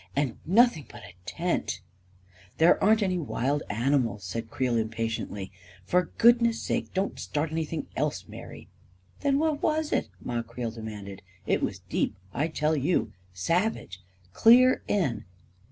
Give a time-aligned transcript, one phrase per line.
[0.15, 1.79] "And nothing but a tent...""
[2.57, 5.51] There aren't any wild animals!" said Creel im patiently."
[5.85, 8.67] For goodness sake, don't start anything else, Mary!
[9.21, 13.13] ""Then what was it?" Ma Creel demanded." It was deep, I tell you—
[13.47, 14.01] savage—
[14.33, 15.25] clear in!